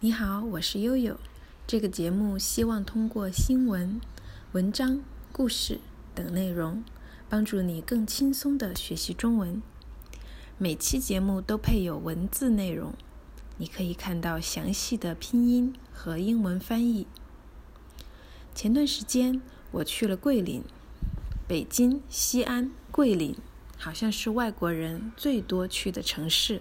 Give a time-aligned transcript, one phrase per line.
[0.00, 1.18] 你好，我是悠悠。
[1.66, 3.98] 这个节目希望通过新闻、
[4.52, 5.00] 文章、
[5.32, 5.80] 故事
[6.14, 6.84] 等内容，
[7.30, 9.62] 帮助你更轻松地学习中文。
[10.58, 12.92] 每期节目都配有文字内容，
[13.56, 17.06] 你可以看到详细的拼音和英文翻译。
[18.54, 19.40] 前段时间
[19.70, 20.62] 我去了桂林，
[21.48, 23.34] 北京、西安、桂林，
[23.78, 26.60] 好像是外国人最多去的城市。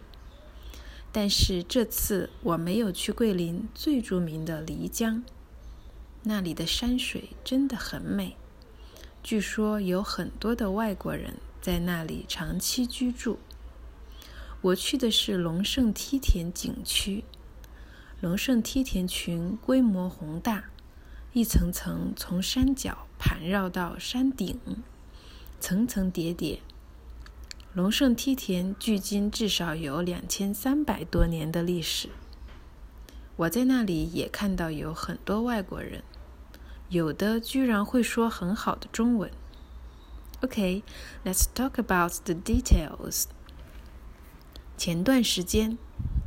[1.17, 5.23] 但是这次我没有去桂林最著名的漓江，
[6.23, 8.35] 那里的山水真的很美。
[9.23, 13.39] 据说有很多的外国人在那里长期居住。
[14.59, 17.23] 我去的是龙胜梯田景区，
[18.19, 20.65] 龙胜梯田群规模宏大，
[21.31, 24.59] 一层层从山脚盘绕到山顶，
[25.61, 26.59] 层层叠叠。
[27.75, 32.07] 龙胜梯田距今至少有两千三百多年的历史。
[33.35, 36.01] 我在那里也看到有很多外国人，
[36.87, 39.29] 有的居然会说很好的中文。
[40.39, 43.25] OK，let's talk about the details。
[44.77, 45.77] 前段时间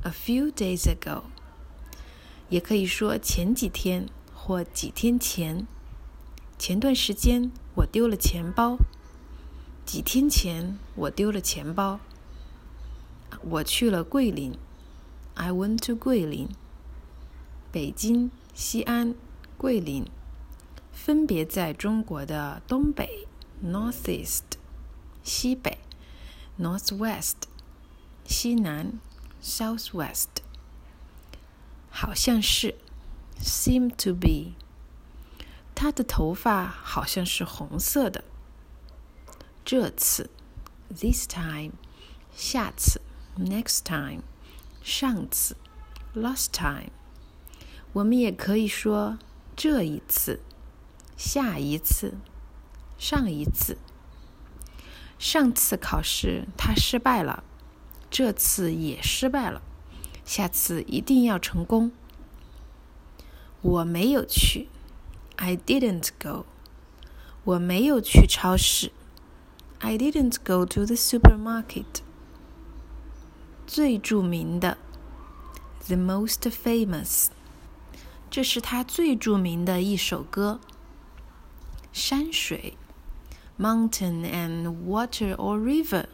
[0.03, 1.23] ，a few days ago，
[2.51, 5.67] 也可以说前几天或几天前。
[6.59, 8.77] 前段时间我丢了钱包。
[9.89, 11.99] 几天前，我丢了钱包。
[13.41, 14.55] 我去了桂林
[15.33, 16.51] ，I went to 桂林。
[17.73, 19.15] 北京、西安、
[19.57, 20.05] 桂林，
[20.93, 23.27] 分别在中国的东北
[23.65, 24.43] （Northeast）、
[25.23, 25.79] 西北
[26.61, 27.37] （Northwest）、
[28.27, 29.01] 西南
[29.43, 30.27] （Southwest）。
[31.89, 32.75] 好像是
[33.41, 34.53] ，seem to be。
[35.75, 38.25] 他的头发好像是红色的。
[39.71, 40.31] 这次
[40.89, 41.73] ，this time，
[42.35, 43.03] 下次
[43.37, 44.23] ，next time，
[44.83, 45.59] 上次
[46.15, 46.91] ，last time。
[47.93, 49.19] 我们也可以说
[49.55, 50.41] 这一次，
[51.19, 52.15] 下一次，
[52.97, 53.77] 上一次。
[55.19, 57.45] 上次考试他失败了，
[58.11, 59.61] 这次也失败了，
[60.25, 61.93] 下次一定要成功。
[63.61, 64.69] 我没有去
[65.37, 66.47] ，I didn't go。
[67.45, 68.93] 我没有去超市。
[69.80, 72.02] I didn't go to the supermarket.
[73.68, 74.78] 最着名的，
[75.88, 77.28] the most famous，
[78.30, 80.60] 这是他最着名的一首歌。
[81.92, 82.78] 山水，
[83.60, 86.06] mountain and water or river，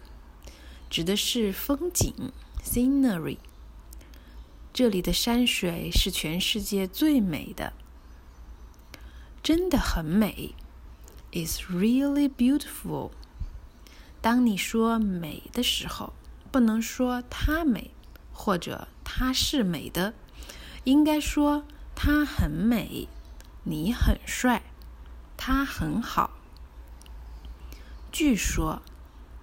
[0.90, 2.32] 指的是风景，
[2.64, 3.38] scenery。
[4.74, 7.74] 这里的山水是全世界最美的，
[9.44, 10.54] 真的很美，
[11.32, 13.12] is really beautiful。
[14.25, 16.15] 当你说美的时候，
[16.51, 17.91] 不能说它美，
[18.33, 20.15] 或者它是美的，
[20.85, 23.07] 应该说它很美，
[23.65, 24.63] 你很帅，
[25.37, 26.31] 它很好。
[28.11, 28.81] 据说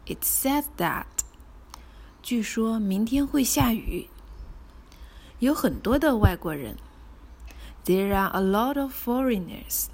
[0.08, 1.06] ，It says that，
[2.24, 4.10] 据说明天会下雨。
[5.38, 6.76] 有很多的外国人
[7.86, 9.90] ，There are a lot of foreigners。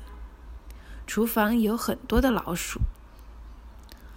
[1.06, 2.80] 厨房有很多的老鼠。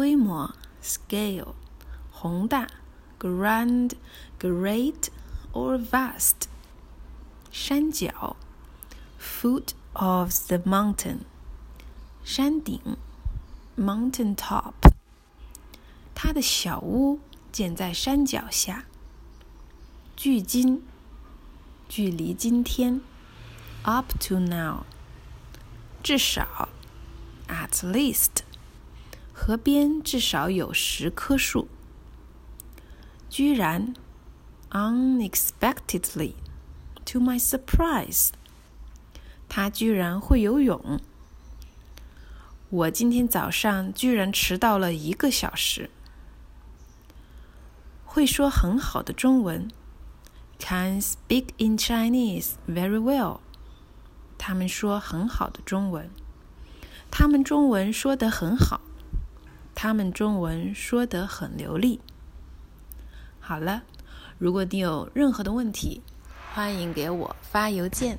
[0.00, 1.54] 规模 scale
[2.10, 2.68] 宏大
[3.18, 3.92] grand
[4.38, 5.08] great
[5.52, 6.48] or vast
[7.50, 8.36] 山脚
[9.18, 11.20] foot of the mountain
[12.24, 12.80] 山顶
[13.76, 14.74] mountain top
[16.14, 17.20] 他的小屋
[17.52, 18.84] 建在山脚下。
[20.16, 20.82] 距今
[21.88, 23.02] 距离今天
[23.82, 24.84] up to now
[26.02, 26.70] 至少
[27.48, 28.39] at least
[29.51, 31.67] 河边至少有十棵树。
[33.29, 33.93] 居然
[34.69, 36.35] ，unexpectedly
[37.03, 38.29] to my surprise，
[39.49, 41.01] 他居然会游泳。
[42.69, 45.89] 我今天早上居然迟到了一个小时。
[48.05, 49.69] 会说很好的中文
[50.59, 53.41] ，can speak in Chinese very well。
[54.37, 56.09] 他们说很好的中文，
[57.11, 58.79] 他们中文说得很好。
[59.83, 61.99] 他们中文说得很流利。
[63.39, 63.81] 好了，
[64.37, 66.03] 如果你有任何的问题，
[66.53, 68.15] 欢迎给我发邮件。